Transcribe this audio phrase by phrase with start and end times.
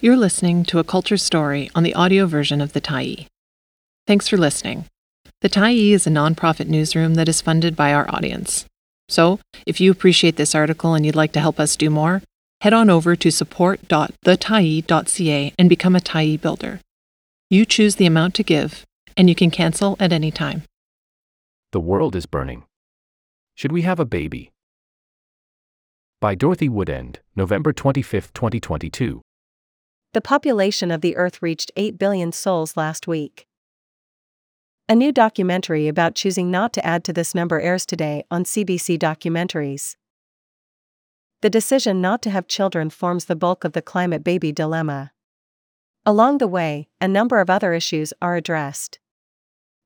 [0.00, 3.26] You're listening to a culture story on the audio version of The Tyee.
[4.06, 4.84] Thanks for listening.
[5.40, 8.64] The Tyee is a nonprofit newsroom that is funded by our audience.
[9.08, 12.22] So, if you appreciate this article and you'd like to help us do more,
[12.60, 16.78] head on over to support.thetyee.ca and become a Tyee builder.
[17.50, 18.84] You choose the amount to give,
[19.16, 20.62] and you can cancel at any time.
[21.72, 22.62] The world is burning.
[23.56, 24.52] Should we have a baby?
[26.20, 29.22] By Dorothy Woodend, November 25, 2022.
[30.18, 33.46] The population of the Earth reached 8 billion souls last week.
[34.88, 38.98] A new documentary about choosing not to add to this number airs today on CBC
[38.98, 39.94] Documentaries.
[41.40, 45.12] The decision not to have children forms the bulk of the climate baby dilemma.
[46.04, 48.98] Along the way, a number of other issues are addressed.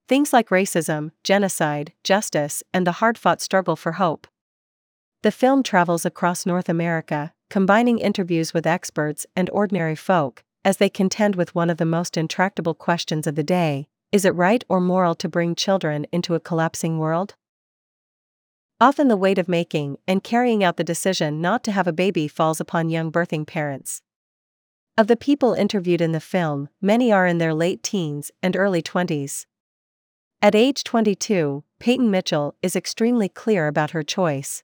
[0.08, 4.26] Things like racism, genocide, justice, and the hard fought struggle for hope.
[5.20, 10.88] The film travels across North America, combining interviews with experts and ordinary folk, as they
[10.88, 14.80] contend with one of the most intractable questions of the day is it right or
[14.80, 17.34] moral to bring children into a collapsing world?
[18.80, 22.26] Often the weight of making and carrying out the decision not to have a baby
[22.26, 24.00] falls upon young birthing parents.
[24.96, 28.80] Of the people interviewed in the film, many are in their late teens and early
[28.80, 29.44] 20s.
[30.40, 34.62] At age 22, Peyton Mitchell is extremely clear about her choice.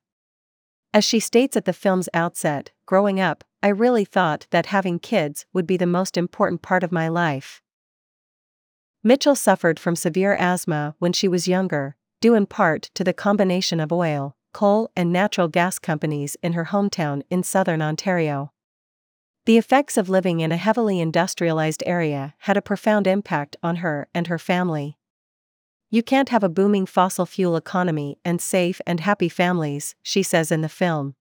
[0.95, 5.45] As she states at the film's outset, growing up, I really thought that having kids
[5.53, 7.61] would be the most important part of my life.
[9.05, 13.79] Mitchell suffered from severe asthma when she was younger, due in part to the combination
[13.79, 18.53] of oil, coal, and natural gas companies in her hometown in southern Ontario.
[19.45, 24.09] The effects of living in a heavily industrialized area had a profound impact on her
[24.15, 24.97] and her family.
[25.91, 30.51] You can't have a booming fossil fuel economy and safe and happy families, she says
[30.51, 31.17] in the film.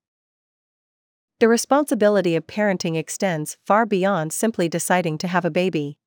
[1.39, 5.99] The responsibility of parenting extends far beyond simply deciding to have a baby.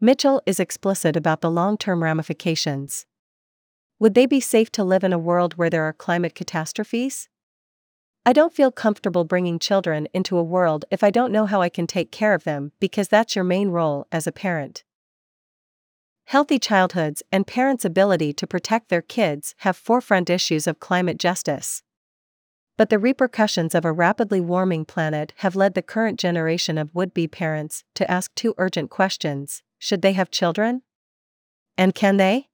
[0.00, 3.06] Mitchell is explicit about the long term ramifications.
[3.98, 7.28] Would they be safe to live in a world where there are climate catastrophes?
[8.24, 11.68] I don't feel comfortable bringing children into a world if I don't know how I
[11.68, 14.84] can take care of them because that's your main role as a parent.
[16.26, 21.82] Healthy childhoods and parents' ability to protect their kids have forefront issues of climate justice.
[22.76, 27.14] But the repercussions of a rapidly warming planet have led the current generation of would
[27.14, 30.82] be parents to ask two urgent questions should they have children?
[31.76, 32.48] And can they?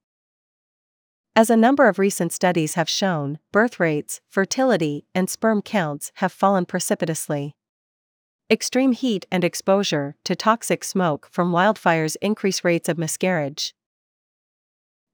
[1.35, 6.31] As a number of recent studies have shown, birth rates, fertility, and sperm counts have
[6.31, 7.55] fallen precipitously.
[8.51, 13.73] Extreme heat and exposure to toxic smoke from wildfires increase rates of miscarriage.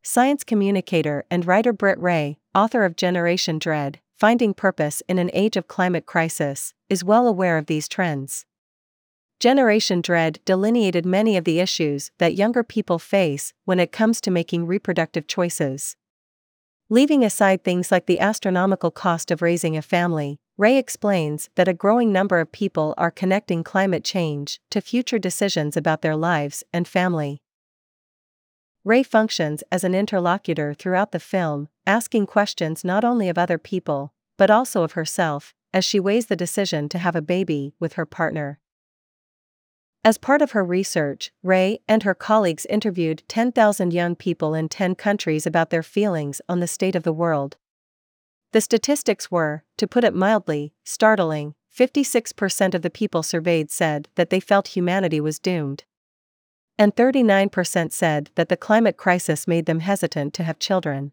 [0.03, 5.55] Science communicator and writer Britt Wray, author of Generation Dread Finding Purpose in an Age
[5.55, 8.45] of Climate Crisis, is well aware of these trends.
[9.39, 14.29] Generation Dread delineated many of the issues that younger people face when it comes to
[14.29, 15.95] making reproductive choices.
[16.89, 21.73] Leaving aside things like the astronomical cost of raising a family, Wray explains that a
[21.73, 26.85] growing number of people are connecting climate change to future decisions about their lives and
[26.85, 27.41] family.
[28.85, 34.13] Wray functions as an interlocutor throughout the film, asking questions not only of other people,
[34.37, 38.05] but also of herself, as she weighs the decision to have a baby with her
[38.05, 38.59] partner.
[40.03, 44.95] As part of her research, Wray and her colleagues interviewed 10,000 young people in 10
[44.95, 47.57] countries about their feelings on the state of the world.
[48.53, 54.29] The statistics were, to put it mildly, startling 56% of the people surveyed said that
[54.29, 55.83] they felt humanity was doomed.
[56.79, 61.11] And 39% said that the climate crisis made them hesitant to have children.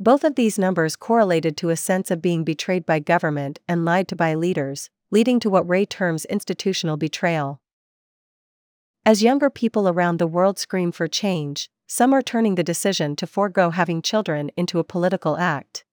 [0.00, 4.08] Both of these numbers correlated to a sense of being betrayed by government and lied
[4.08, 7.60] to by leaders, leading to what Wray terms institutional betrayal.
[9.06, 13.28] As younger people around the world scream for change, some are turning the decision to
[13.28, 15.84] forego having children into a political act.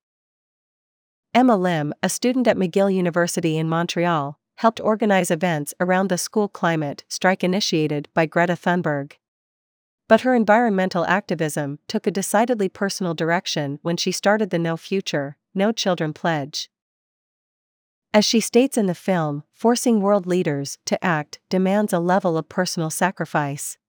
[1.36, 6.47] Emma Lim, a student at McGill University in Montreal, helped organize events around the school
[6.47, 9.13] climate strike initiated by Greta Thunberg.
[10.07, 15.36] But her environmental activism took a decidedly personal direction when she started the No Future,
[15.56, 16.69] No Children pledge.
[18.13, 22.47] As she states in the film, forcing world leaders to act demands a level of
[22.47, 23.80] personal sacrifice.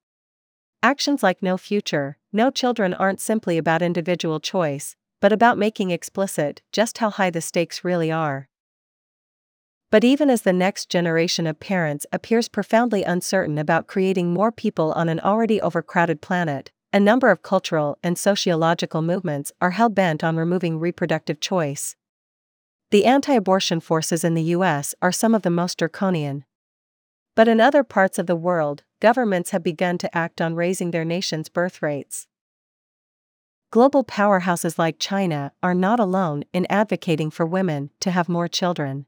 [0.82, 6.62] Actions like No Future, No Children aren't simply about individual choice, but about making explicit
[6.72, 8.48] just how high the stakes really are.
[9.92, 14.90] But even as the next generation of parents appears profoundly uncertain about creating more people
[14.92, 20.24] on an already overcrowded planet, a number of cultural and sociological movements are hell bent
[20.24, 21.94] on removing reproductive choice.
[22.90, 26.46] The anti abortion forces in the US are some of the most draconian.
[27.36, 31.04] But in other parts of the world, governments have begun to act on raising their
[31.04, 32.26] nation's birth rates.
[33.70, 39.04] Global powerhouses like China are not alone in advocating for women to have more children.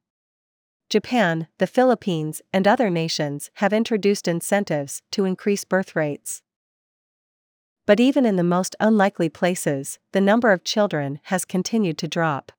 [0.91, 6.43] Japan, the Philippines, and other nations have introduced incentives to increase birth rates.
[7.87, 12.53] But even in the most unlikely places, the number of children has continued to drop.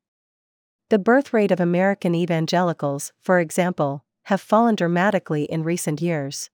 [0.89, 6.49] The birth rate of American evangelicals, for example, have fallen dramatically in recent years.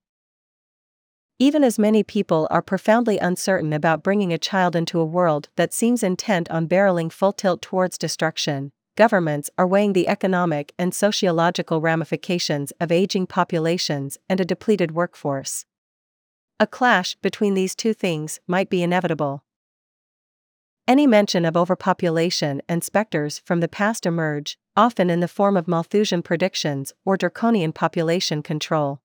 [1.38, 5.74] Even as many people are profoundly uncertain about bringing a child into a world that
[5.74, 11.80] seems intent on barreling full tilt towards destruction, governments are weighing the economic and sociological
[11.80, 15.64] ramifications of aging populations and a depleted workforce.
[16.60, 19.44] A clash between these two things might be inevitable.
[20.86, 25.68] Any mention of overpopulation and specters from the past emerge, often in the form of
[25.68, 29.00] Malthusian predictions or draconian population control.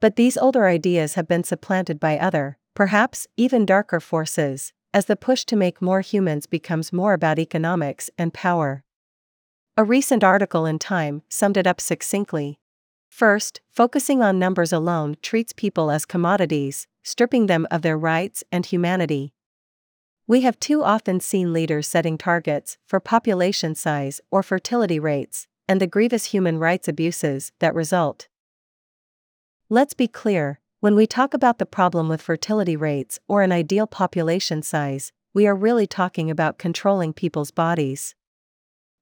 [0.00, 5.16] But these older ideas have been supplanted by other, perhaps even darker forces, as the
[5.16, 8.84] push to make more humans becomes more about economics and power.
[9.78, 12.58] A recent article in Time summed it up succinctly.
[13.08, 18.66] First, focusing on numbers alone treats people as commodities, stripping them of their rights and
[18.66, 19.34] humanity.
[20.26, 25.80] We have too often seen leaders setting targets for population size or fertility rates, and
[25.80, 28.26] the grievous human rights abuses that result.
[29.70, 33.86] Let's be clear when we talk about the problem with fertility rates or an ideal
[33.86, 38.16] population size, we are really talking about controlling people's bodies.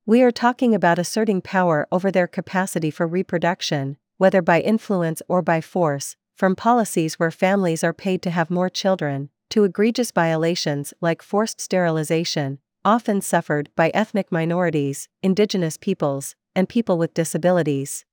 [0.09, 5.43] We are talking about asserting power over their capacity for reproduction, whether by influence or
[5.43, 10.95] by force, from policies where families are paid to have more children, to egregious violations
[11.01, 18.05] like forced sterilization, often suffered by ethnic minorities, indigenous peoples, and people with disabilities.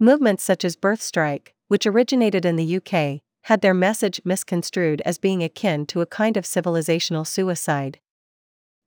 [0.00, 5.18] Movements such as Birth Strike, which originated in the UK, had their message misconstrued as
[5.18, 8.00] being akin to a kind of civilizational suicide.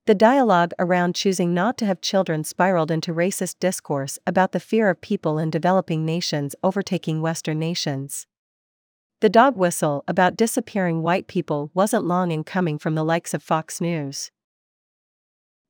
[0.08, 4.90] The dialogue around choosing not to have children spiraled into racist discourse about the fear
[4.90, 8.26] of people in developing nations overtaking Western nations.
[9.20, 13.44] The dog whistle about disappearing white people wasn't long in coming from the likes of
[13.44, 14.32] Fox News.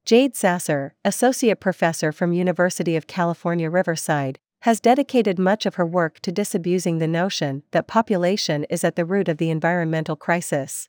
[0.06, 6.22] Jade Sasser, associate professor from University of California Riverside, has dedicated much of her work
[6.22, 10.88] to disabusing the notion that population is at the root of the environmental crisis.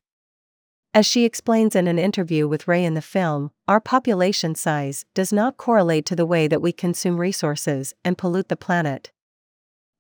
[0.95, 5.33] As she explains in an interview with Wray in the film, our population size does
[5.33, 9.11] not correlate to the way that we consume resources and pollute the planet.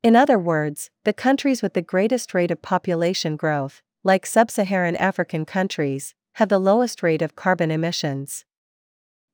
[0.03, 4.97] In other words, the countries with the greatest rate of population growth, like sub Saharan
[4.97, 8.45] African countries, have the lowest rate of carbon emissions.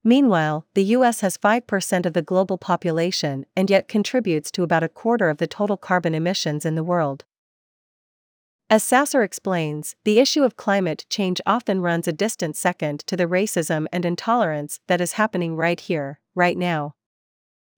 [0.04, 4.88] Meanwhile, the US has 5% of the global population and yet contributes to about a
[4.88, 7.24] quarter of the total carbon emissions in the world.
[8.70, 13.24] As Sasser explains, the issue of climate change often runs a distant second to the
[13.24, 16.94] racism and intolerance that is happening right here, right now.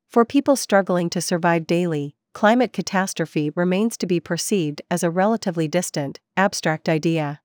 [0.09, 5.69] For people struggling to survive daily, climate catastrophe remains to be perceived as a relatively
[5.69, 7.41] distant, abstract idea.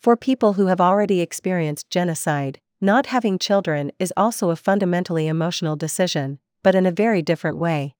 [0.00, 5.76] For people who have already experienced genocide, not having children is also a fundamentally emotional
[5.76, 7.94] decision, but in a very different way.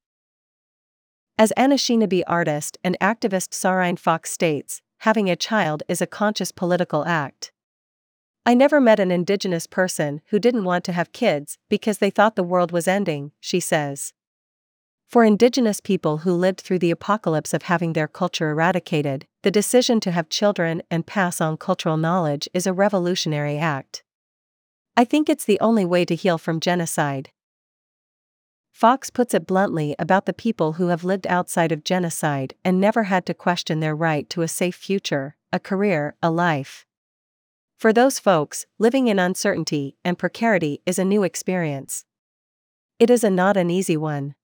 [1.40, 7.05] As Anishinaabe artist and activist Sarain Fox states, having a child is a conscious political
[7.05, 7.53] act.
[8.44, 12.34] I never met an indigenous person who didn't want to have kids because they thought
[12.34, 14.12] the world was ending, she says.
[15.06, 20.01] For indigenous people who lived through the apocalypse of having their culture eradicated, the decision
[20.01, 24.03] to have children and pass on cultural knowledge is a revolutionary act.
[24.96, 27.31] I think it's the only way to heal from genocide.
[28.79, 33.03] Fox puts it bluntly about the people who have lived outside of genocide and never
[33.03, 36.87] had to question their right to a safe future, a career, a life.
[37.77, 42.05] For those folks, living in uncertainty and precarity is a new experience.
[43.01, 44.37] It is a not an easy one.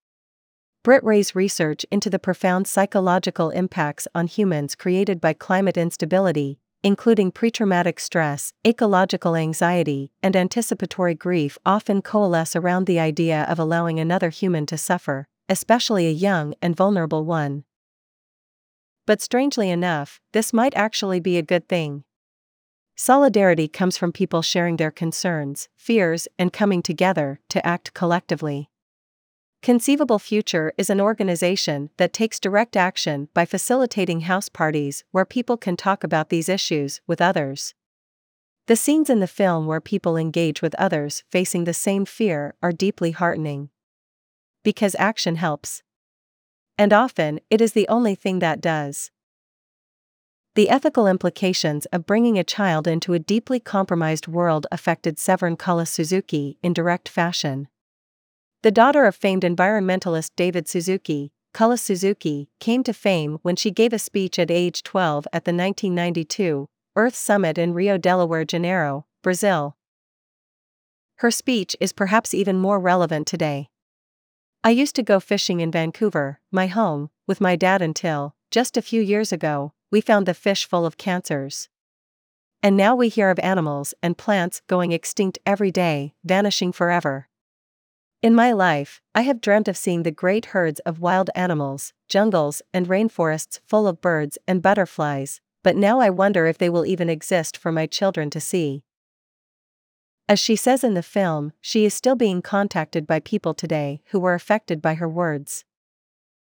[0.82, 7.32] Britt Wray's research into the profound psychological impacts on humans created by climate instability, including
[7.32, 14.28] pretraumatic stress, ecological anxiety, and anticipatory grief, often coalesce around the idea of allowing another
[14.28, 17.64] human to suffer, especially a young and vulnerable one.
[19.06, 22.04] But strangely enough, this might actually be a good thing.
[22.96, 28.68] Solidarity comes from people sharing their concerns, fears, and coming together to act collectively.
[29.64, 35.56] Conceivable Future is an organization that takes direct action by facilitating house parties where people
[35.56, 37.72] can talk about these issues with others.
[38.66, 42.72] The scenes in the film where people engage with others facing the same fear are
[42.72, 43.70] deeply heartening.
[44.64, 45.82] Because action helps.
[46.76, 49.10] And often, it is the only thing that does.
[50.56, 55.88] The ethical implications of bringing a child into a deeply compromised world affected Severn Cullis
[55.88, 57.68] Suzuki in direct fashion.
[58.64, 63.92] The daughter of famed environmentalist David Suzuki, Cullis Suzuki, came to fame when she gave
[63.92, 69.76] a speech at age 12 at the 1992 Earth Summit in Rio de Janeiro, Brazil.
[71.16, 73.68] Her speech is perhaps even more relevant today.
[74.64, 78.82] I used to go fishing in Vancouver, my home, with my dad until, just a
[78.82, 81.68] few years ago, we found the fish full of cancers.
[82.62, 87.28] And now we hear of animals and plants going extinct every day, vanishing forever.
[88.24, 92.62] In my life, I have dreamt of seeing the great herds of wild animals, jungles,
[92.72, 97.10] and rainforests full of birds and butterflies, but now I wonder if they will even
[97.10, 98.82] exist for my children to see.
[100.26, 104.20] As she says in the film, she is still being contacted by people today who
[104.20, 105.66] were affected by her words.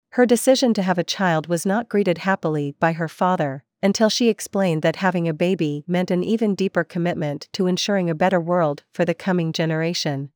[0.09, 4.27] Her decision to have a child was not greeted happily by her father, until she
[4.27, 8.83] explained that having a baby meant an even deeper commitment to ensuring a better world
[8.91, 10.33] for the coming generation.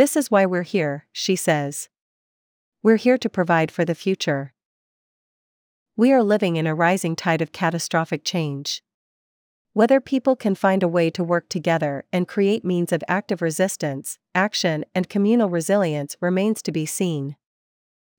[0.00, 1.90] This is why we're here, she says.
[2.82, 4.54] We're here to provide for the future.
[5.94, 8.82] We are living in a rising tide of catastrophic change.
[9.74, 14.18] Whether people can find a way to work together and create means of active resistance,
[14.34, 17.36] action, and communal resilience remains to be seen.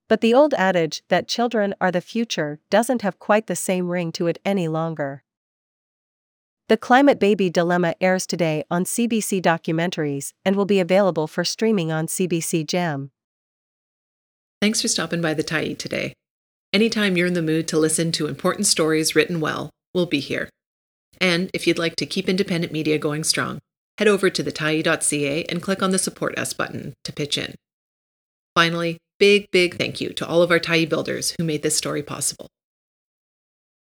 [0.07, 4.11] But the old adage that children are the future doesn't have quite the same ring
[4.11, 5.23] to it any longer.
[6.71, 11.91] The Climate Baby Dilemma airs today on CBC Documentaries and will be available for streaming
[11.91, 13.11] on CBC Gem.
[14.61, 16.13] Thanks for stopping by the Tyee today.
[16.71, 20.49] Anytime you're in the mood to listen to important stories written well, we'll be here.
[21.19, 23.59] And if you'd like to keep independent media going strong,
[23.97, 27.53] head over to thetyee.ca and click on the Support Us button to pitch in.
[28.55, 32.01] Finally, big, big thank you to all of our Tyee builders who made this story
[32.01, 32.47] possible.